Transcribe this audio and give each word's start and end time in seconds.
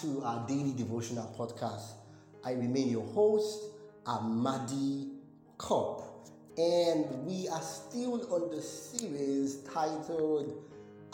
to 0.00 0.22
our 0.24 0.46
daily 0.48 0.72
devotional 0.72 1.32
podcast. 1.38 1.92
I 2.44 2.52
remain 2.52 2.88
your 2.88 3.04
host, 3.04 3.64
Amadi 4.06 5.10
Kopp, 5.58 6.28
and 6.56 7.24
we 7.24 7.48
are 7.48 7.62
still 7.62 8.32
on 8.34 8.50
the 8.50 8.60
series 8.60 9.58
titled 9.72 10.62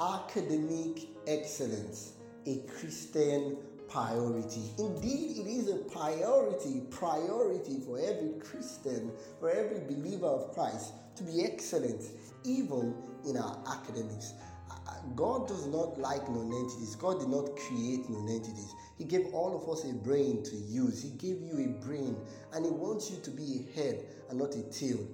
Academic 0.00 1.08
Excellence, 1.26 2.14
a 2.46 2.58
Christian 2.68 3.58
priority. 3.88 4.72
Indeed, 4.78 5.38
it 5.38 5.46
is 5.46 5.68
a 5.68 5.76
priority, 5.76 6.82
priority 6.90 7.80
for 7.84 7.98
every 7.98 8.38
Christian, 8.40 9.12
for 9.40 9.50
every 9.50 9.80
believer 9.80 10.26
of 10.26 10.54
Christ 10.54 10.92
to 11.16 11.22
be 11.24 11.44
excellent, 11.44 12.02
even 12.44 12.94
in 13.26 13.36
our 13.36 13.58
academics. 13.66 14.32
God 15.16 15.48
does 15.48 15.66
not 15.66 15.98
like 15.98 16.28
non-entities. 16.28 16.94
God 16.96 17.20
did 17.20 17.28
not 17.28 17.56
create 17.56 18.08
non-entities. 18.08 18.74
He 18.96 19.04
gave 19.04 19.26
all 19.32 19.56
of 19.56 19.68
us 19.68 19.84
a 19.84 19.94
brain 19.94 20.42
to 20.44 20.56
use. 20.56 21.02
He 21.02 21.10
gave 21.10 21.40
you 21.42 21.58
a 21.58 21.84
brain 21.84 22.16
and 22.52 22.64
He 22.64 22.70
wants 22.70 23.10
you 23.10 23.18
to 23.22 23.30
be 23.30 23.60
a 23.60 23.76
head 23.76 24.04
and 24.28 24.38
not 24.38 24.54
a 24.54 24.62
tail. 24.70 25.06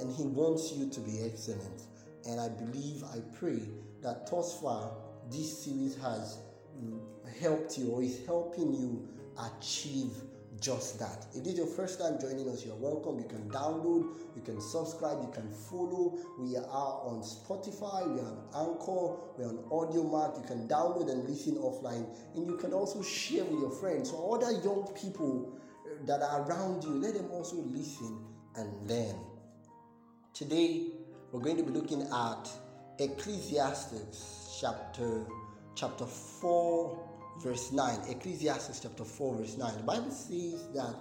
And 0.00 0.12
He 0.14 0.24
wants 0.24 0.72
you 0.72 0.88
to 0.88 1.00
be 1.00 1.22
excellent. 1.24 1.82
And 2.26 2.40
I 2.40 2.48
believe, 2.48 3.04
I 3.04 3.20
pray 3.36 3.60
that 4.02 4.30
thus 4.30 4.60
far 4.60 4.90
this 5.30 5.64
series 5.64 5.96
has 5.96 6.38
mm, 6.82 7.00
helped 7.40 7.78
you 7.78 7.90
or 7.90 8.02
is 8.02 8.24
helping 8.26 8.72
you 8.72 9.08
achieve 9.38 10.12
just 10.60 10.98
that. 10.98 11.26
If 11.34 11.44
this 11.44 11.54
is 11.54 11.58
your 11.58 11.66
first 11.66 11.98
time 11.98 12.18
joining 12.20 12.48
us, 12.48 12.64
you're 12.64 12.74
welcome. 12.74 13.18
You 13.18 13.24
can 13.24 13.48
download, 13.50 14.16
you 14.36 14.42
can 14.42 14.60
subscribe, 14.60 15.18
you 15.22 15.30
can 15.32 15.50
follow. 15.50 16.18
We 16.38 16.56
are 16.56 16.62
on 16.62 17.22
Spotify, 17.22 18.06
we 18.12 18.20
are 18.20 18.26
on 18.26 18.44
Anchor, 18.54 19.16
we're 19.36 19.48
on 19.48 19.58
Audiomack. 19.70 20.36
You 20.40 20.46
can 20.46 20.68
download 20.68 21.10
and 21.10 21.28
listen 21.28 21.56
offline, 21.56 22.06
and 22.34 22.46
you 22.46 22.56
can 22.56 22.72
also 22.72 23.02
share 23.02 23.44
with 23.44 23.60
your 23.60 23.70
friends 23.70 24.10
or 24.10 24.36
other 24.36 24.52
young 24.62 24.88
people 25.00 25.58
uh, 25.86 26.06
that 26.06 26.20
are 26.22 26.42
around 26.42 26.84
you. 26.84 26.90
Let 26.90 27.14
them 27.14 27.30
also 27.30 27.56
listen 27.56 28.24
and 28.56 28.88
learn. 28.88 29.16
Today, 30.34 30.88
we're 31.32 31.40
going 31.40 31.56
to 31.56 31.62
be 31.62 31.72
looking 31.72 32.02
at 32.02 32.50
Ecclesiastes 32.98 34.58
chapter 34.60 35.24
chapter 35.74 36.04
4 36.04 37.09
verse 37.42 37.72
9. 37.72 38.00
Ecclesiastes 38.08 38.80
chapter 38.80 39.04
4, 39.04 39.36
verse 39.36 39.56
9. 39.56 39.76
The 39.78 39.82
Bible 39.82 40.10
says 40.10 40.68
that 40.74 40.94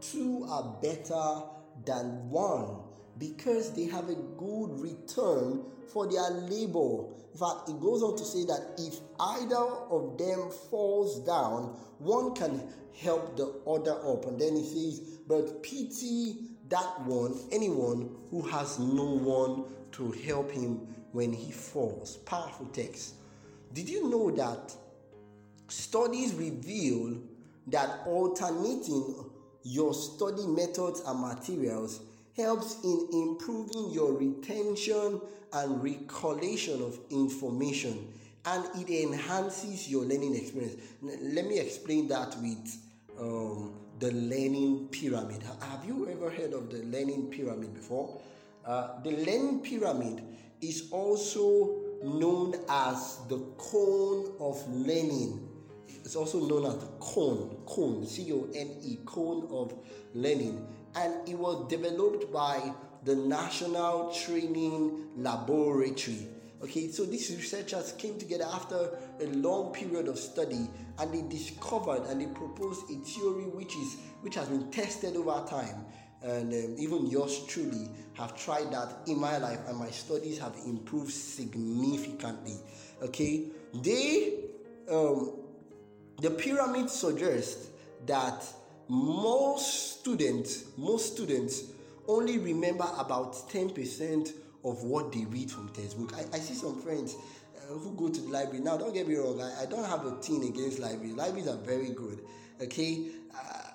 two 0.00 0.46
are 0.48 0.76
better 0.82 1.42
than 1.84 2.28
one 2.28 2.78
because 3.18 3.72
they 3.74 3.84
have 3.84 4.08
a 4.08 4.14
good 4.14 4.80
return 4.80 5.64
for 5.92 6.10
their 6.10 6.30
labor. 6.30 7.06
In 7.32 7.38
fact, 7.38 7.68
it 7.68 7.80
goes 7.80 8.02
on 8.02 8.16
to 8.16 8.24
say 8.24 8.44
that 8.44 8.74
if 8.78 8.98
either 9.20 9.56
of 9.56 10.18
them 10.18 10.50
falls 10.70 11.20
down, 11.20 11.76
one 11.98 12.34
can 12.34 12.62
help 13.00 13.36
the 13.36 13.46
other 13.66 13.94
up. 14.06 14.26
And 14.26 14.40
then 14.40 14.56
he 14.56 14.64
says, 14.64 15.00
But 15.28 15.62
pity 15.62 16.36
that 16.68 17.00
one, 17.02 17.38
anyone 17.52 18.10
who 18.30 18.42
has 18.42 18.78
no 18.78 19.04
one 19.04 19.64
to 19.92 20.10
help 20.26 20.50
him 20.50 20.86
when 21.12 21.32
he 21.32 21.52
falls. 21.52 22.16
Powerful 22.18 22.66
text. 22.66 23.14
Did 23.72 23.88
you 23.88 24.08
know 24.08 24.30
that 24.32 24.74
Studies 25.68 26.34
reveal 26.34 27.18
that 27.68 28.00
alternating 28.06 29.30
your 29.62 29.94
study 29.94 30.46
methods 30.46 31.00
and 31.06 31.20
materials 31.20 32.00
helps 32.36 32.82
in 32.84 33.08
improving 33.12 33.90
your 33.90 34.12
retention 34.12 35.20
and 35.52 35.82
recollection 35.82 36.82
of 36.82 36.98
information 37.10 38.12
and 38.46 38.64
it 38.76 38.90
enhances 39.02 39.88
your 39.88 40.04
learning 40.04 40.36
experience. 40.36 40.76
Let 41.00 41.46
me 41.46 41.58
explain 41.58 42.08
that 42.08 42.36
with 42.40 42.78
um, 43.18 43.74
the 43.98 44.10
learning 44.10 44.88
pyramid. 44.88 45.42
Have 45.60 45.84
you 45.86 46.08
ever 46.10 46.28
heard 46.30 46.52
of 46.52 46.70
the 46.70 46.82
learning 46.84 47.30
pyramid 47.30 47.72
before? 47.74 48.20
Uh, 48.66 49.00
the 49.02 49.12
learning 49.12 49.60
pyramid 49.60 50.22
is 50.60 50.88
also 50.90 51.76
known 52.02 52.54
as 52.68 53.20
the 53.28 53.38
cone 53.56 54.34
of 54.40 54.68
learning 54.68 55.48
it's 55.88 56.16
also 56.16 56.40
known 56.46 56.66
as 56.66 56.76
the 56.78 56.86
cone, 57.00 57.56
cone, 57.66 58.06
C 58.06 58.32
O 58.32 58.48
N 58.54 58.76
E, 58.82 58.98
cone 59.04 59.48
of 59.50 59.74
learning. 60.14 60.66
And 60.94 61.28
it 61.28 61.36
was 61.36 61.68
developed 61.68 62.32
by 62.32 62.72
the 63.04 63.16
National 63.16 64.12
Training 64.12 65.08
Laboratory. 65.16 66.28
Okay, 66.62 66.88
so 66.88 67.04
these 67.04 67.30
researchers 67.30 67.92
came 67.92 68.18
together 68.18 68.46
after 68.52 68.98
a 69.20 69.26
long 69.26 69.72
period 69.72 70.08
of 70.08 70.18
study 70.18 70.68
and 70.98 71.12
they 71.12 71.22
discovered 71.28 72.04
and 72.08 72.20
they 72.20 72.26
proposed 72.26 72.90
a 72.90 72.94
theory 73.04 73.44
which 73.44 73.76
is 73.76 73.96
which 74.22 74.34
has 74.34 74.48
been 74.48 74.70
tested 74.70 75.14
over 75.16 75.44
time 75.46 75.84
and 76.22 76.52
um, 76.54 76.74
even 76.78 77.06
yours 77.06 77.44
truly 77.46 77.90
have 78.14 78.34
tried 78.34 78.72
that 78.72 78.88
in 79.06 79.20
my 79.20 79.36
life 79.36 79.58
and 79.68 79.76
my 79.76 79.90
studies 79.90 80.38
have 80.38 80.54
improved 80.64 81.12
significantly 81.12 82.56
okay 83.02 83.48
they 83.82 84.44
um, 84.90 85.43
the 86.20 86.30
pyramid 86.30 86.90
suggests 86.90 87.68
that 88.06 88.44
most 88.88 90.00
students, 90.00 90.64
most 90.76 91.14
students 91.14 91.64
only 92.06 92.38
remember 92.38 92.86
about 92.98 93.34
10% 93.50 94.32
of 94.64 94.82
what 94.82 95.12
they 95.12 95.24
read 95.24 95.50
from 95.50 95.68
textbook. 95.70 96.14
I, 96.14 96.36
I 96.36 96.38
see 96.38 96.54
some 96.54 96.80
friends 96.80 97.16
uh, 97.56 97.74
who 97.74 97.92
go 97.94 98.08
to 98.08 98.20
the 98.20 98.28
library. 98.28 98.60
Now, 98.60 98.76
don't 98.76 98.92
get 98.92 99.08
me 99.08 99.16
wrong, 99.16 99.40
I, 99.40 99.62
I 99.62 99.66
don't 99.66 99.84
have 99.84 100.04
a 100.04 100.12
thing 100.16 100.44
against 100.44 100.78
libraries. 100.78 101.14
Libraries 101.14 101.48
are 101.48 101.56
very 101.56 101.90
good, 101.90 102.20
okay? 102.62 103.08
Uh, 103.34 103.70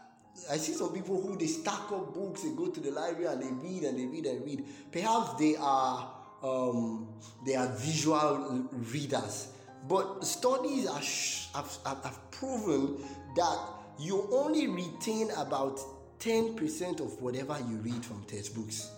I 0.52 0.58
see 0.58 0.74
some 0.74 0.94
people 0.94 1.22
who 1.22 1.38
they 1.38 1.48
stack 1.48 1.92
up 1.92 2.14
books, 2.14 2.44
they 2.44 2.52
go 2.52 2.68
to 2.68 2.80
the 2.80 2.92
library 2.92 3.26
and 3.34 3.42
they 3.42 3.68
read 3.68 3.84
and 3.84 4.00
they 4.00 4.06
read 4.06 4.26
and 4.26 4.46
read. 4.46 4.64
Perhaps 4.92 5.40
they 5.40 5.56
are 5.60 6.16
um, 6.42 7.10
they 7.46 7.56
are 7.56 7.68
visual 7.68 8.70
readers 8.94 9.50
but 9.88 10.26
studies 10.26 10.88
have, 10.88 11.78
have, 11.86 12.04
have 12.04 12.29
proven 12.40 12.98
that 13.36 13.60
you 14.00 14.28
only 14.32 14.68
retain 14.68 15.30
about 15.32 15.80
10% 16.20 17.02
of 17.02 17.22
whatever 17.22 17.58
you 17.70 17.76
read 17.78 18.04
from 18.04 18.24
textbooks. 18.24 18.92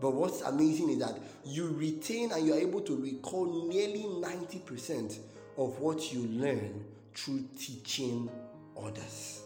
But 0.00 0.14
what's 0.14 0.40
amazing 0.40 0.90
is 0.90 0.98
that 1.00 1.18
you 1.44 1.68
retain 1.68 2.32
and 2.32 2.46
you're 2.46 2.58
able 2.58 2.80
to 2.82 2.96
recall 2.96 3.68
nearly 3.68 4.04
90% 4.04 5.18
of 5.58 5.78
what 5.78 6.12
you 6.12 6.22
learn 6.28 6.84
through 7.14 7.44
teaching 7.58 8.30
others. 8.82 9.42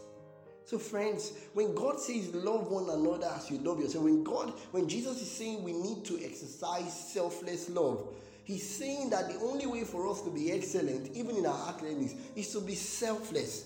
So, 0.65 0.79
friends, 0.79 1.33
when 1.53 1.75
God 1.75 2.01
says 2.01 2.33
love 2.35 2.71
one 2.71 2.89
another 2.89 3.31
as 3.37 3.51
you 3.51 3.59
love 3.59 3.81
yourself, 3.81 4.05
when 4.05 4.23
God, 4.23 4.55
when 4.71 4.89
Jesus 4.89 5.21
is 5.21 5.31
saying 5.31 5.63
we 5.63 5.73
need 5.73 6.05
to 6.05 6.25
exercise 6.25 7.13
selfless 7.13 7.69
love, 7.69 8.15
He's 8.45 8.69
saying 8.69 9.11
that 9.11 9.29
the 9.29 9.41
only 9.41 9.67
way 9.67 9.85
for 9.85 10.09
us 10.09 10.21
to 10.23 10.31
be 10.31 10.53
excellent, 10.53 11.17
even 11.17 11.37
in 11.37 11.47
our 11.47 11.69
academics, 11.71 12.15
is 12.37 12.53
to 12.53 12.61
be 12.61 12.75
selfless. 12.75 13.65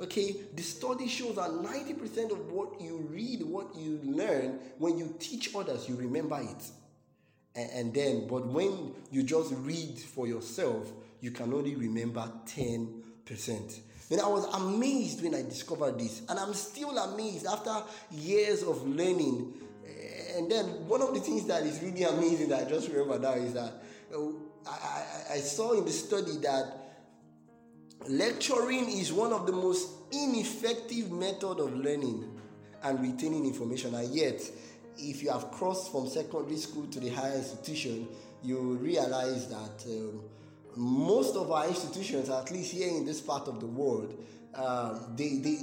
Okay, 0.00 0.36
the 0.54 0.62
study 0.62 1.08
shows 1.08 1.36
that 1.36 1.50
90% 1.50 2.30
of 2.30 2.52
what 2.52 2.80
you 2.80 3.08
read, 3.10 3.42
what 3.42 3.74
you 3.74 3.98
learn, 4.04 4.60
when 4.78 4.96
you 4.96 5.14
teach 5.18 5.54
others, 5.54 5.88
you 5.88 5.96
remember 5.96 6.38
it. 6.40 6.64
And, 7.56 7.70
and 7.72 7.94
then, 7.94 8.28
but 8.28 8.46
when 8.46 8.94
you 9.10 9.24
just 9.24 9.52
read 9.56 9.98
for 9.98 10.28
yourself, 10.28 10.92
you 11.20 11.32
can 11.32 11.52
only 11.52 11.74
remember 11.74 12.30
10%. 12.46 13.80
And 14.10 14.20
I 14.20 14.28
was 14.28 14.44
amazed 14.54 15.22
when 15.22 15.34
I 15.34 15.42
discovered 15.42 15.98
this, 15.98 16.22
and 16.28 16.38
I'm 16.38 16.54
still 16.54 16.96
amazed 16.96 17.46
after 17.46 17.82
years 18.10 18.62
of 18.62 18.86
learning. 18.86 19.52
And 20.36 20.50
then, 20.50 20.66
one 20.86 21.02
of 21.02 21.12
the 21.12 21.20
things 21.20 21.46
that 21.46 21.64
is 21.64 21.82
really 21.82 22.04
amazing 22.04 22.50
that 22.50 22.66
I 22.66 22.70
just 22.70 22.88
remember 22.88 23.18
now 23.18 23.32
is 23.32 23.54
that 23.54 23.82
I, 24.66 25.34
I, 25.34 25.38
saw 25.38 25.72
in 25.72 25.84
the 25.84 25.90
study 25.90 26.36
that 26.42 26.74
lecturing 28.08 28.88
is 28.88 29.12
one 29.12 29.32
of 29.32 29.46
the 29.46 29.52
most 29.52 29.88
ineffective 30.12 31.10
method 31.10 31.60
of 31.60 31.74
learning 31.74 32.38
and 32.82 33.00
retaining 33.00 33.44
information. 33.44 33.94
And 33.94 34.14
yet 34.14 34.40
if 34.98 35.22
you 35.22 35.30
have 35.30 35.50
crossed 35.50 35.92
from 35.92 36.08
secondary 36.08 36.56
school 36.56 36.86
to 36.86 37.00
the 37.00 37.10
higher 37.10 37.36
institution 37.36 38.08
you 38.42 38.58
realize 38.80 39.48
that 39.48 39.84
um, 39.86 40.22
most 40.76 41.36
of 41.36 41.50
our 41.50 41.66
institutions 41.66 42.28
at 42.30 42.50
least 42.50 42.72
here 42.72 42.88
in 42.88 43.04
this 43.04 43.20
part 43.20 43.48
of 43.48 43.60
the 43.60 43.66
world 43.66 44.14
um, 44.58 45.14
they, 45.16 45.36
they, 45.36 45.58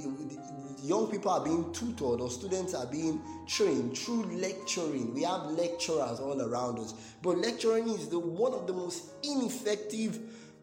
young 0.82 1.10
people 1.10 1.30
are 1.30 1.44
being 1.44 1.72
tutored 1.72 2.20
or 2.20 2.30
students 2.30 2.74
are 2.74 2.86
being 2.86 3.20
trained 3.46 3.96
through 3.96 4.24
lecturing. 4.36 5.12
We 5.14 5.22
have 5.24 5.50
lecturers 5.50 6.18
all 6.18 6.40
around 6.40 6.78
us, 6.78 6.94
but 7.22 7.38
lecturing 7.38 7.88
is 7.88 8.08
the 8.08 8.18
one 8.18 8.54
of 8.54 8.66
the 8.66 8.72
most 8.72 9.04
ineffective 9.22 10.18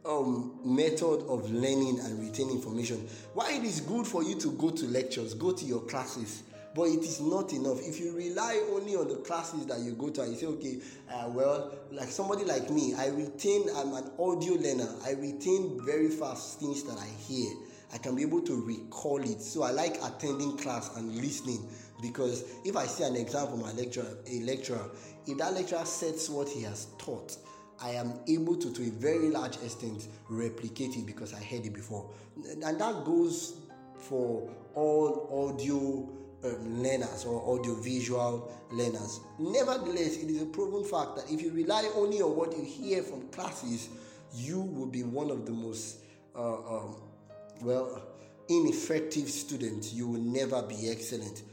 um, 0.05 0.59
method 0.65 1.25
of 1.27 1.49
learning 1.51 1.99
and 1.99 2.19
retaining 2.19 2.55
information. 2.55 3.07
Why 3.33 3.53
it 3.53 3.63
is 3.63 3.81
good 3.81 4.07
for 4.07 4.23
you 4.23 4.39
to 4.39 4.51
go 4.53 4.71
to 4.71 4.85
lectures, 4.85 5.33
go 5.33 5.53
to 5.53 5.65
your 5.65 5.81
classes, 5.81 6.43
but 6.75 6.83
it 6.83 7.01
is 7.01 7.21
not 7.21 7.53
enough. 7.53 7.79
If 7.81 7.99
you 7.99 8.15
rely 8.15 8.61
only 8.71 8.95
on 8.95 9.07
the 9.07 9.17
classes 9.17 9.67
that 9.67 9.79
you 9.79 9.91
go 9.91 10.09
to 10.09 10.21
and 10.23 10.31
you 10.31 10.37
say, 10.37 10.45
okay, 10.47 10.79
uh, 11.11 11.29
well, 11.29 11.71
like 11.91 12.09
somebody 12.09 12.45
like 12.45 12.69
me, 12.71 12.95
I 12.95 13.09
retain, 13.09 13.67
I'm 13.75 13.93
an 13.93 14.09
audio 14.17 14.53
learner, 14.53 14.89
I 15.05 15.11
retain 15.11 15.79
very 15.85 16.09
fast 16.09 16.59
things 16.59 16.83
that 16.83 16.97
I 16.97 17.07
hear. 17.27 17.53
I 17.93 17.97
can 17.97 18.15
be 18.15 18.23
able 18.23 18.41
to 18.41 18.61
recall 18.61 19.21
it. 19.21 19.41
So 19.41 19.63
I 19.63 19.71
like 19.71 19.97
attending 20.03 20.57
class 20.57 20.95
and 20.97 21.15
listening 21.15 21.67
because 22.01 22.43
if 22.65 22.75
I 22.75 22.85
see 22.85 23.03
an 23.03 23.15
exam 23.15 23.47
from 23.47 23.61
a 23.61 23.73
lecturer, 23.73 24.17
a 24.27 24.39
lecturer, 24.41 24.89
if 25.27 25.37
that 25.37 25.53
lecturer 25.53 25.85
sets 25.85 26.29
what 26.29 26.49
he 26.49 26.63
has 26.63 26.87
taught, 26.97 27.37
I 27.79 27.91
am 27.91 28.13
able 28.27 28.55
to, 28.57 28.73
to 28.73 28.81
a 28.83 28.91
very 28.91 29.29
large 29.29 29.55
extent, 29.57 30.07
replicate 30.29 30.95
it 30.95 31.05
because 31.05 31.33
I 31.33 31.43
heard 31.43 31.65
it 31.65 31.73
before. 31.73 32.09
And 32.63 32.79
that 32.79 33.03
goes 33.05 33.57
for 33.97 34.49
all 34.73 35.53
audio 35.53 36.09
um, 36.43 36.83
learners 36.83 37.25
or 37.25 37.41
audiovisual 37.41 38.51
learners. 38.71 39.21
Nevertheless, 39.39 40.17
it 40.17 40.29
is 40.29 40.41
a 40.41 40.45
proven 40.45 40.83
fact 40.83 41.15
that 41.15 41.31
if 41.31 41.41
you 41.41 41.51
rely 41.51 41.89
only 41.95 42.21
on 42.21 42.35
what 42.35 42.55
you 42.57 42.63
hear 42.63 43.01
from 43.03 43.27
classes, 43.29 43.89
you 44.33 44.59
will 44.59 44.87
be 44.87 45.03
one 45.03 45.29
of 45.29 45.45
the 45.45 45.51
most, 45.51 45.99
uh, 46.35 46.77
um, 46.77 46.95
well, 47.63 48.01
ineffective 48.49 49.29
students. 49.29 49.93
You 49.93 50.07
will 50.07 50.21
never 50.21 50.61
be 50.61 50.89
excellent. 50.89 51.43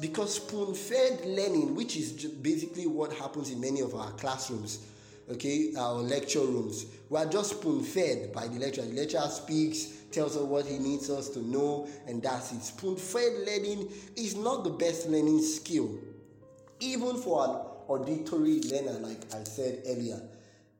Because 0.00 0.34
spoon 0.34 0.74
fed 0.74 1.24
learning, 1.24 1.74
which 1.74 1.96
is 1.96 2.12
basically 2.24 2.86
what 2.86 3.12
happens 3.12 3.50
in 3.50 3.60
many 3.60 3.80
of 3.80 3.94
our 3.94 4.12
classrooms, 4.12 4.86
okay, 5.30 5.74
our 5.76 5.94
lecture 5.94 6.40
rooms, 6.40 6.86
we 7.08 7.18
are 7.18 7.26
just 7.26 7.50
spoon 7.58 7.82
fed 7.82 8.32
by 8.32 8.46
the 8.46 8.58
lecturer. 8.58 8.84
The 8.84 8.94
lecturer 8.94 9.28
speaks, 9.28 9.86
tells 10.12 10.36
us 10.36 10.42
what 10.42 10.66
he 10.66 10.78
needs 10.78 11.10
us 11.10 11.28
to 11.30 11.40
know, 11.40 11.88
and 12.06 12.22
that's 12.22 12.52
it. 12.52 12.62
Spoon 12.62 12.96
fed 12.96 13.32
learning 13.46 13.90
is 14.16 14.36
not 14.36 14.64
the 14.64 14.70
best 14.70 15.08
learning 15.08 15.42
skill, 15.42 15.98
even 16.78 17.16
for 17.16 17.44
an 17.44 17.50
auditory 17.88 18.60
learner, 18.60 18.98
like 19.00 19.34
I 19.34 19.42
said 19.44 19.82
earlier. 19.86 20.20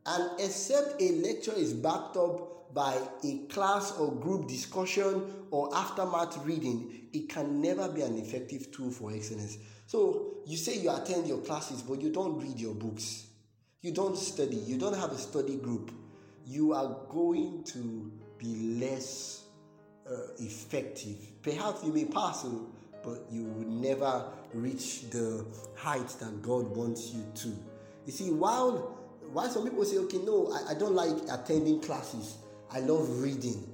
And 0.06 0.31
except 0.38 1.00
a 1.00 1.12
lecture 1.12 1.55
is 1.55 1.75
backed 1.75 2.17
up 2.17 2.75
by 2.75 2.99
a 3.25 3.38
class 3.49 3.93
or 3.99 4.12
group 4.12 4.49
discussion 4.49 5.25
or 5.50 5.75
aftermath 5.75 6.38
reading, 6.44 7.08
it 7.12 7.29
can 7.29 7.61
never 7.61 7.88
be 7.88 8.02
an 8.02 8.17
effective 8.19 8.70
tool 8.70 8.91
for 8.91 9.12
excellence. 9.12 9.58
So 9.87 10.38
you 10.47 10.56
say 10.56 10.79
you 10.79 10.94
attend 10.94 11.26
your 11.26 11.38
classes, 11.38 11.82
but 11.82 12.00
you 12.00 12.11
don't 12.11 12.38
read 12.41 12.58
your 12.58 12.75
books. 12.75 13.26
You 13.82 13.93
don't 13.93 14.17
study. 14.17 14.56
You 14.56 14.79
don't 14.79 14.97
have 14.97 15.11
a 15.11 15.19
study 15.19 15.56
group. 15.56 15.91
You 16.46 16.75
are 16.75 16.96
going 17.08 17.64
to 17.64 18.12
be 18.38 18.79
less 18.81 19.44
uh, 20.08 20.14
effective. 20.38 21.17
Perhaps 21.43 21.85
you 21.85 21.93
may 21.93 22.05
pass, 22.05 22.46
but 23.03 23.26
you 23.31 23.44
will 23.44 23.69
never 23.69 24.25
reach 24.53 25.11
the 25.11 25.44
heights 25.76 26.14
that 26.17 26.43
God 26.43 26.69
wants 26.76 27.12
you 27.12 27.25
to. 27.35 27.49
You 28.06 28.12
see, 28.12 28.31
while 28.31 29.00
while 29.32 29.49
some 29.49 29.65
people 29.65 29.85
say, 29.85 29.99
okay, 29.99 30.19
no, 30.19 30.53
I, 30.53 30.73
I 30.73 30.75
don't 30.75 30.94
like 30.94 31.15
attending 31.31 31.81
classes, 31.81 32.37
I 32.73 32.81
love 32.81 33.23
reading. 33.23 33.67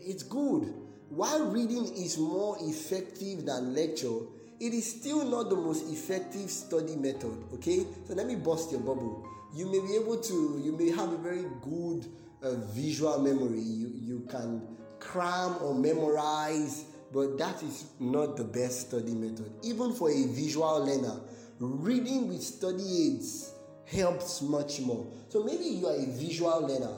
It's 0.00 0.22
good. 0.22 0.72
While 1.08 1.46
reading 1.46 1.84
is 1.96 2.18
more 2.18 2.56
effective 2.60 3.44
than 3.44 3.74
lecture, 3.74 4.20
it 4.60 4.74
is 4.74 5.00
still 5.00 5.24
not 5.24 5.48
the 5.48 5.56
most 5.56 5.90
effective 5.90 6.50
study 6.50 6.96
method. 6.96 7.44
Okay, 7.54 7.86
so 8.06 8.14
let 8.14 8.26
me 8.26 8.36
bust 8.36 8.70
your 8.70 8.80
bubble. 8.80 9.26
You 9.54 9.66
may 9.66 9.80
be 9.80 9.96
able 9.96 10.18
to, 10.18 10.60
you 10.62 10.76
may 10.76 10.90
have 10.90 11.12
a 11.12 11.16
very 11.16 11.46
good 11.62 12.06
uh, 12.42 12.54
visual 12.72 13.18
memory. 13.20 13.60
You, 13.60 13.90
you 13.94 14.20
can 14.30 14.76
cram 15.00 15.56
or 15.62 15.74
memorize, 15.74 16.84
but 17.12 17.38
that 17.38 17.62
is 17.62 17.86
not 17.98 18.36
the 18.36 18.44
best 18.44 18.88
study 18.88 19.14
method. 19.14 19.50
Even 19.62 19.92
for 19.94 20.10
a 20.10 20.26
visual 20.26 20.84
learner, 20.84 21.20
reading 21.58 22.28
with 22.28 22.42
study 22.42 23.06
aids 23.06 23.52
helps 23.90 24.42
much 24.42 24.80
more. 24.80 25.06
So 25.28 25.42
maybe 25.42 25.64
you 25.64 25.86
are 25.86 25.96
a 25.96 26.06
visual 26.06 26.66
learner. 26.66 26.94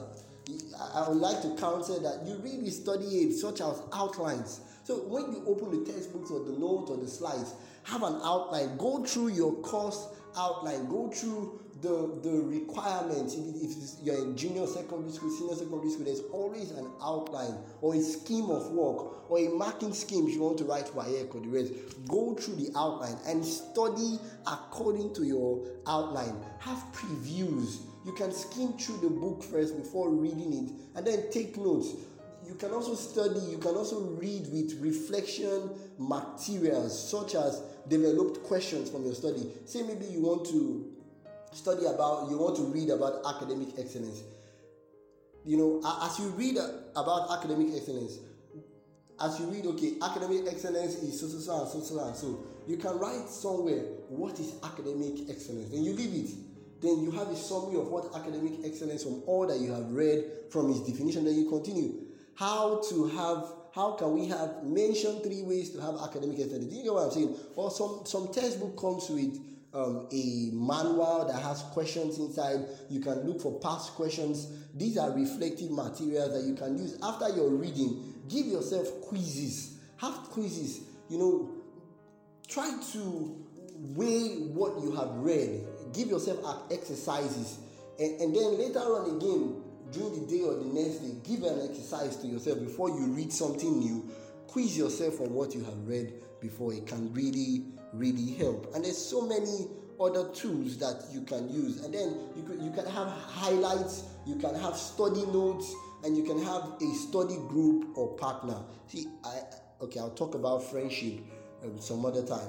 I 0.94 1.08
would 1.08 1.18
like 1.18 1.40
to 1.42 1.54
counsel 1.56 2.00
that 2.00 2.26
you 2.26 2.36
really 2.38 2.70
study 2.70 3.32
such 3.32 3.60
as 3.60 3.80
outlines. 3.92 4.60
So 4.84 4.96
when 4.96 5.32
you 5.32 5.44
open 5.46 5.84
the 5.84 5.90
textbooks 5.90 6.30
or 6.30 6.40
the 6.40 6.58
notes 6.58 6.90
or 6.90 6.96
the 6.96 7.08
slides, 7.08 7.54
have 7.84 8.02
an 8.02 8.20
outline. 8.22 8.76
Go 8.76 9.04
through 9.04 9.28
your 9.28 9.54
course 9.62 10.08
outline. 10.36 10.88
Go 10.88 11.08
through 11.10 11.60
the, 11.82 12.20
the 12.22 12.30
requirements, 12.30 13.34
if, 13.34 13.72
if 13.72 14.04
you're 14.04 14.16
in 14.16 14.36
junior 14.36 14.66
secondary 14.66 15.10
school, 15.10 15.30
senior 15.30 15.56
secondary 15.56 15.90
school, 15.90 16.04
there's 16.04 16.22
always 16.32 16.70
an 16.70 16.88
outline 17.02 17.56
or 17.80 17.96
a 17.96 18.00
scheme 18.00 18.50
of 18.50 18.70
work 18.70 19.28
or 19.30 19.38
a 19.40 19.48
marking 19.48 19.92
scheme 19.92 20.28
if 20.28 20.34
you 20.34 20.40
want 20.40 20.58
to 20.58 20.64
write 20.64 20.86
WAEC 20.86 21.34
or 21.34 21.40
the 21.40 21.48
rest. 21.48 21.72
Go 22.06 22.34
through 22.34 22.54
the 22.54 22.70
outline 22.76 23.16
and 23.26 23.44
study 23.44 24.20
according 24.46 25.12
to 25.14 25.24
your 25.24 25.66
outline. 25.88 26.36
Have 26.60 26.78
previews. 26.92 27.78
You 28.06 28.12
can 28.12 28.32
skim 28.32 28.74
through 28.74 28.98
the 28.98 29.10
book 29.10 29.42
first 29.42 29.76
before 29.76 30.10
reading 30.10 30.52
it 30.52 30.96
and 30.96 31.04
then 31.04 31.30
take 31.32 31.56
notes. 31.56 31.94
You 32.46 32.54
can 32.54 32.70
also 32.70 32.94
study, 32.94 33.40
you 33.50 33.58
can 33.58 33.74
also 33.74 34.00
read 34.00 34.46
with 34.52 34.78
reflection 34.80 35.70
materials 35.98 37.10
such 37.10 37.34
as 37.34 37.62
developed 37.88 38.44
questions 38.44 38.88
from 38.90 39.04
your 39.04 39.14
study. 39.14 39.50
Say 39.64 39.82
maybe 39.82 40.06
you 40.06 40.22
want 40.22 40.46
to 40.46 40.92
study 41.52 41.86
about, 41.86 42.30
you 42.30 42.38
want 42.38 42.56
to 42.56 42.62
read 42.62 42.90
about 42.90 43.22
academic 43.26 43.68
excellence. 43.78 44.22
You 45.44 45.56
know, 45.56 45.82
as 46.02 46.18
you 46.18 46.28
read 46.30 46.56
about 46.96 47.30
academic 47.38 47.74
excellence, 47.74 48.18
as 49.20 49.38
you 49.38 49.46
read, 49.46 49.66
okay, 49.66 49.94
academic 50.02 50.46
excellence 50.48 50.94
is 50.96 51.20
so, 51.20 51.26
so, 51.26 51.38
so, 51.38 51.60
and 51.60 51.70
so, 51.70 51.80
so, 51.80 52.04
and 52.04 52.16
so, 52.16 52.46
you 52.66 52.76
can 52.76 52.98
write 52.98 53.28
somewhere 53.28 53.82
what 54.08 54.38
is 54.38 54.54
academic 54.62 55.28
excellence. 55.28 55.70
Then 55.70 55.84
you 55.84 55.94
leave 55.94 56.14
it. 56.14 56.36
Then 56.80 57.02
you 57.02 57.10
have 57.12 57.28
a 57.28 57.36
summary 57.36 57.80
of 57.80 57.88
what 57.88 58.14
academic 58.14 58.64
excellence 58.64 59.04
from 59.04 59.22
all 59.26 59.46
that 59.46 59.58
you 59.58 59.72
have 59.72 59.90
read 59.90 60.24
from 60.50 60.70
its 60.70 60.80
definition. 60.80 61.24
Then 61.24 61.36
you 61.36 61.48
continue. 61.48 62.06
How 62.34 62.82
to 62.90 63.08
have 63.08 63.52
how 63.74 63.92
can 63.92 64.12
we 64.12 64.26
have 64.26 64.64
mentioned 64.64 65.22
three 65.22 65.42
ways 65.42 65.70
to 65.70 65.80
have 65.80 65.94
academic 66.02 66.40
excellence? 66.40 66.66
Do 66.66 66.76
you 66.76 66.84
know 66.84 66.94
what 66.94 67.04
I'm 67.06 67.10
saying? 67.12 67.36
Or 67.54 67.70
some 67.70 68.00
some 68.04 68.32
textbook 68.32 68.76
comes 68.78 69.08
with 69.08 69.38
um, 69.74 70.06
a 70.12 70.50
manual 70.52 71.26
that 71.30 71.42
has 71.42 71.62
questions 71.72 72.18
inside. 72.18 72.66
You 72.90 73.00
can 73.00 73.26
look 73.26 73.40
for 73.40 73.58
past 73.60 73.94
questions. 73.94 74.48
These 74.74 74.98
are 74.98 75.10
reflective 75.10 75.70
materials 75.70 76.32
that 76.34 76.46
you 76.46 76.54
can 76.54 76.76
use 76.78 76.98
after 77.02 77.28
your 77.30 77.50
reading. 77.50 78.14
Give 78.28 78.46
yourself 78.46 79.00
quizzes. 79.02 79.78
Have 79.96 80.14
quizzes. 80.30 80.80
You 81.08 81.18
know, 81.18 81.50
try 82.48 82.78
to 82.92 83.46
weigh 83.76 84.48
what 84.52 84.82
you 84.82 84.94
have 84.94 85.10
read. 85.16 85.64
Give 85.92 86.08
yourself 86.08 86.64
exercises. 86.70 87.58
And, 87.98 88.20
and 88.20 88.36
then 88.36 88.58
later 88.58 88.80
on 88.80 89.16
again, 89.16 89.62
during 89.90 90.26
the 90.26 90.26
day 90.26 90.42
or 90.42 90.54
the 90.54 90.64
next 90.64 90.98
day, 90.98 91.14
give 91.24 91.42
an 91.42 91.68
exercise 91.68 92.16
to 92.16 92.26
yourself 92.26 92.60
before 92.60 92.88
you 92.88 93.06
read 93.08 93.32
something 93.32 93.78
new. 93.78 94.10
Quiz 94.46 94.76
yourself 94.76 95.20
on 95.20 95.32
what 95.32 95.54
you 95.54 95.64
have 95.64 95.86
read 95.86 96.12
before. 96.40 96.72
It 96.74 96.86
can 96.86 97.12
really 97.12 97.64
really 97.92 98.32
help. 98.34 98.74
And 98.74 98.84
there's 98.84 98.98
so 98.98 99.26
many 99.26 99.68
other 100.00 100.28
tools 100.30 100.78
that 100.78 101.04
you 101.12 101.22
can 101.22 101.48
use. 101.52 101.84
And 101.84 101.94
then 101.94 102.16
you, 102.36 102.42
could, 102.42 102.60
you 102.60 102.70
can 102.70 102.86
have 102.86 103.08
highlights, 103.08 104.04
you 104.26 104.36
can 104.36 104.54
have 104.54 104.76
study 104.76 105.24
notes, 105.26 105.72
and 106.04 106.16
you 106.16 106.24
can 106.24 106.42
have 106.42 106.72
a 106.80 106.94
study 106.94 107.36
group 107.48 107.96
or 107.96 108.16
partner. 108.16 108.56
See, 108.88 109.06
I 109.24 109.40
okay, 109.82 110.00
I'll 110.00 110.10
talk 110.10 110.34
about 110.34 110.64
friendship 110.64 111.20
um, 111.64 111.80
some 111.80 112.04
other 112.04 112.24
time. 112.24 112.48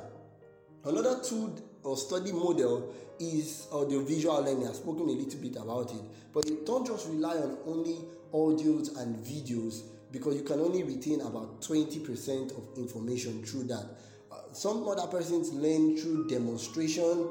Another 0.85 1.21
tool 1.23 1.55
or 1.83 1.97
study 1.97 2.31
model 2.31 2.93
is 3.19 3.67
audiovisual 3.71 4.43
learning. 4.43 4.67
I've 4.67 4.75
spoken 4.75 5.03
a 5.03 5.11
little 5.11 5.39
bit 5.39 5.55
about 5.55 5.91
it, 5.91 6.01
but 6.33 6.45
don't 6.65 6.85
just 6.85 7.07
rely 7.09 7.35
on 7.35 7.57
only 7.65 7.97
audios 8.33 8.97
and 8.99 9.15
videos 9.23 9.83
because 10.11 10.35
you 10.35 10.43
can 10.43 10.59
only 10.59 10.83
retain 10.83 11.21
about 11.21 11.61
20% 11.61 12.51
of 12.51 12.77
information 12.77 13.43
through 13.43 13.63
that 13.63 13.85
some 14.51 14.87
other 14.87 15.07
persons 15.07 15.51
learn 15.53 15.97
through 15.97 16.27
demonstration. 16.27 17.27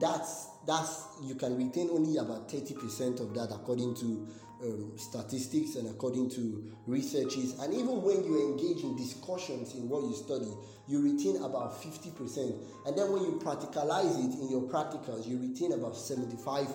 That's 0.00 0.48
that's 0.66 1.04
you 1.22 1.34
can 1.34 1.56
retain 1.56 1.90
only 1.90 2.16
about 2.16 2.48
30% 2.48 3.20
of 3.20 3.34
that 3.34 3.54
according 3.54 3.94
to 3.96 4.26
um, 4.62 4.92
statistics 4.96 5.76
and 5.76 5.88
according 5.88 6.30
to 6.30 6.72
researches. 6.86 7.58
And 7.60 7.74
even 7.74 8.02
when 8.02 8.24
you 8.24 8.50
engage 8.50 8.82
in 8.82 8.96
discussions 8.96 9.74
in 9.74 9.88
what 9.88 10.04
you 10.04 10.14
study 10.14 10.50
you 10.86 11.00
retain 11.00 11.36
about 11.42 11.82
50% 11.82 12.58
and 12.86 12.96
then 12.98 13.10
when 13.12 13.22
you 13.22 13.40
practicalize 13.42 14.18
it 14.18 14.38
in 14.40 14.50
your 14.50 14.62
practicals 14.62 15.26
you 15.26 15.38
retain 15.38 15.72
about 15.72 15.94
75% 15.94 16.68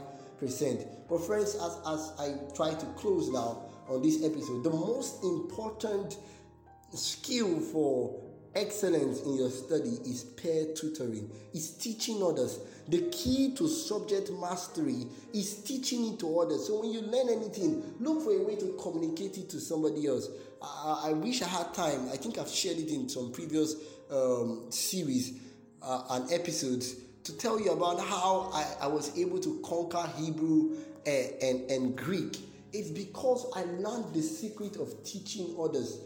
but 1.07 1.17
friends 1.25 1.55
as, 1.55 1.77
as 1.87 2.11
i 2.19 2.33
try 2.55 2.73
to 2.73 2.85
close 2.97 3.29
now 3.29 3.63
on 3.87 4.01
this 4.01 4.23
episode 4.23 4.63
the 4.63 4.69
most 4.69 5.23
important 5.23 6.17
skill 6.93 7.59
for 7.59 8.19
excellence 8.55 9.21
in 9.21 9.35
your 9.35 9.49
study 9.49 9.97
is 10.05 10.23
peer 10.23 10.73
tutoring, 10.75 11.29
is 11.53 11.71
teaching 11.71 12.21
others. 12.23 12.59
The 12.87 13.09
key 13.11 13.53
to 13.55 13.67
subject 13.67 14.31
mastery 14.31 15.05
is 15.33 15.61
teaching 15.63 16.13
it 16.13 16.19
to 16.19 16.39
others. 16.39 16.67
So 16.67 16.81
when 16.81 16.91
you 16.91 17.01
learn 17.01 17.29
anything, 17.29 17.83
look 17.99 18.23
for 18.23 18.31
a 18.31 18.43
way 18.43 18.55
to 18.55 18.75
communicate 18.81 19.37
it 19.37 19.49
to 19.51 19.59
somebody 19.59 20.07
else. 20.07 20.29
I, 20.61 21.09
I 21.09 21.13
wish 21.13 21.41
I 21.41 21.47
had 21.47 21.73
time. 21.73 22.09
I 22.11 22.17
think 22.17 22.37
I've 22.37 22.49
shared 22.49 22.77
it 22.77 22.89
in 22.89 23.07
some 23.07 23.31
previous 23.31 23.75
um, 24.11 24.65
series 24.69 25.39
uh, 25.81 26.03
and 26.09 26.31
episodes 26.31 26.95
to 27.23 27.37
tell 27.37 27.59
you 27.59 27.71
about 27.71 27.99
how 27.99 28.49
I, 28.53 28.85
I 28.85 28.87
was 28.87 29.17
able 29.17 29.39
to 29.39 29.61
conquer 29.63 30.09
Hebrew 30.17 30.77
and, 31.05 31.31
and, 31.41 31.71
and 31.71 31.95
Greek. 31.95 32.37
It's 32.73 32.89
because 32.89 33.45
I 33.55 33.63
learned 33.63 34.13
the 34.13 34.21
secret 34.21 34.77
of 34.77 35.03
teaching 35.03 35.55
others. 35.59 35.99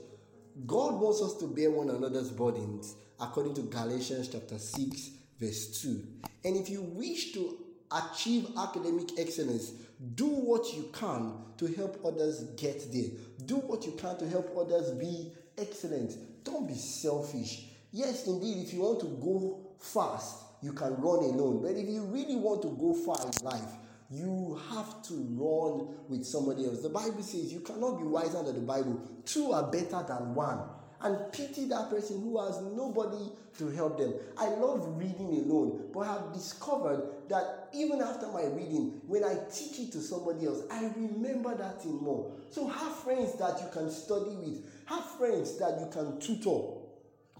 God 0.65 0.93
wants 0.99 1.21
us 1.21 1.35
to 1.37 1.47
bear 1.47 1.71
one 1.71 1.89
another's 1.89 2.29
burdens, 2.29 2.95
according 3.19 3.55
to 3.55 3.61
Galatians 3.61 4.29
chapter 4.29 4.57
6, 4.57 5.09
verse 5.39 5.81
2. 5.81 6.03
And 6.45 6.55
if 6.55 6.69
you 6.69 6.81
wish 6.81 7.33
to 7.33 7.57
achieve 7.91 8.49
academic 8.57 9.09
excellence, 9.17 9.71
do 10.15 10.27
what 10.27 10.73
you 10.73 10.89
can 10.93 11.33
to 11.57 11.67
help 11.67 11.99
others 12.05 12.43
get 12.57 12.91
there. 12.91 13.09
Do 13.45 13.57
what 13.57 13.85
you 13.85 13.93
can 13.93 14.17
to 14.17 14.29
help 14.29 14.55
others 14.57 14.91
be 14.91 15.31
excellent. 15.57 16.13
Don't 16.43 16.67
be 16.67 16.75
selfish. 16.75 17.65
Yes, 17.91 18.27
indeed, 18.27 18.65
if 18.65 18.73
you 18.73 18.81
want 18.81 18.99
to 19.01 19.07
go 19.07 19.59
fast, 19.79 20.37
you 20.61 20.73
can 20.73 20.95
run 20.95 21.19
alone. 21.19 21.61
But 21.61 21.71
if 21.71 21.87
you 21.87 22.03
really 22.03 22.35
want 22.35 22.61
to 22.63 22.69
go 22.69 22.93
far 22.93 23.19
in 23.25 23.45
life, 23.45 23.69
you 24.11 24.59
have 24.71 25.01
to 25.03 25.13
run 25.13 25.87
with 26.07 26.25
somebody 26.25 26.65
else. 26.65 26.81
The 26.81 26.89
Bible 26.89 27.23
says 27.23 27.51
you 27.51 27.61
cannot 27.61 27.97
be 27.99 28.03
wiser 28.03 28.43
than 28.43 28.55
the 28.55 28.61
Bible. 28.61 29.01
Two 29.25 29.51
are 29.51 29.71
better 29.71 30.03
than 30.07 30.35
one. 30.35 30.59
And 31.01 31.33
pity 31.33 31.65
that 31.65 31.89
person 31.89 32.21
who 32.21 32.41
has 32.41 32.61
nobody 32.61 33.29
to 33.57 33.67
help 33.71 33.97
them. 33.97 34.13
I 34.37 34.47
love 34.47 34.97
reading 34.97 35.43
alone, 35.43 35.89
but 35.93 36.01
have 36.01 36.31
discovered 36.33 37.03
that 37.27 37.67
even 37.73 38.01
after 38.01 38.27
my 38.27 38.45
reading, 38.45 39.01
when 39.05 39.23
I 39.23 39.35
teach 39.53 39.79
it 39.79 39.91
to 39.91 39.99
somebody 39.99 40.45
else, 40.45 40.61
I 40.71 40.85
remember 40.95 41.55
that 41.57 41.83
thing 41.83 42.01
more. 42.01 42.31
So 42.51 42.67
have 42.67 42.95
friends 42.99 43.37
that 43.37 43.59
you 43.61 43.67
can 43.73 43.91
study 43.91 44.35
with, 44.35 44.65
have 44.85 45.03
friends 45.17 45.57
that 45.57 45.77
you 45.81 45.89
can 45.91 46.21
tutor. 46.21 46.79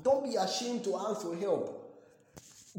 Don't 0.04 0.30
be 0.30 0.36
ashamed 0.36 0.84
to 0.84 0.98
ask 0.98 1.22
for 1.22 1.36
help. 1.38 1.80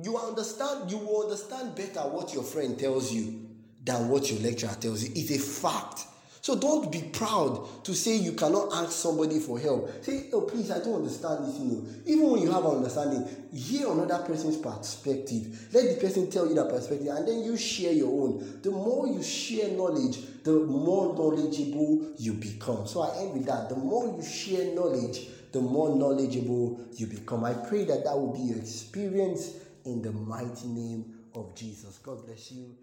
You 0.02 0.18
understand, 0.18 0.90
you 0.90 0.98
will 0.98 1.22
understand 1.22 1.76
better 1.76 2.00
what 2.00 2.34
your 2.34 2.42
friend 2.42 2.78
tells 2.78 3.10
you 3.10 3.43
than 3.84 4.08
what 4.08 4.30
your 4.30 4.40
lecturer 4.40 4.74
tells 4.80 5.04
you. 5.04 5.10
It's 5.14 5.30
a 5.30 5.38
fact. 5.38 6.06
So 6.44 6.54
don't 6.54 6.92
be 6.92 7.00
proud 7.00 7.82
to 7.84 7.94
say 7.94 8.16
you 8.16 8.32
cannot 8.32 8.70
ask 8.74 8.92
somebody 8.92 9.38
for 9.38 9.58
help. 9.58 10.04
Say, 10.04 10.28
oh, 10.34 10.42
please, 10.42 10.70
I 10.70 10.78
don't 10.78 10.96
understand 10.96 11.46
this. 11.46 11.58
You 11.58 11.64
oh. 11.64 11.74
know, 11.74 11.88
even 12.04 12.30
when 12.30 12.42
you 12.42 12.50
have 12.50 12.66
an 12.66 12.76
understanding, 12.76 13.26
hear 13.50 13.90
another 13.90 14.22
person's 14.26 14.58
perspective. 14.58 15.70
Let 15.72 15.94
the 15.94 16.06
person 16.06 16.30
tell 16.30 16.46
you 16.46 16.54
that 16.56 16.68
perspective, 16.68 17.08
and 17.08 17.26
then 17.26 17.44
you 17.44 17.56
share 17.56 17.94
your 17.94 18.08
own. 18.08 18.60
The 18.62 18.70
more 18.70 19.06
you 19.06 19.22
share 19.22 19.70
knowledge, 19.70 20.18
the 20.42 20.52
more 20.52 21.14
knowledgeable 21.14 22.12
you 22.18 22.34
become. 22.34 22.86
So 22.86 23.00
I 23.00 23.22
end 23.22 23.32
with 23.32 23.46
that. 23.46 23.70
The 23.70 23.76
more 23.76 24.14
you 24.14 24.22
share 24.22 24.74
knowledge, 24.74 25.28
the 25.50 25.62
more 25.62 25.96
knowledgeable 25.96 26.78
you 26.92 27.06
become. 27.06 27.44
I 27.44 27.54
pray 27.54 27.86
that 27.86 28.04
that 28.04 28.18
will 28.18 28.34
be 28.34 28.40
your 28.40 28.58
experience 28.58 29.54
in 29.86 30.02
the 30.02 30.12
mighty 30.12 30.68
name 30.68 31.20
of 31.34 31.54
Jesus. 31.54 31.96
God 31.98 32.26
bless 32.26 32.52
you. 32.52 32.76